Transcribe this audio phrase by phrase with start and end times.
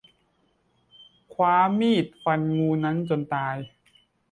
[1.33, 3.55] คว้ามีดฟันงูนั้นจนตาย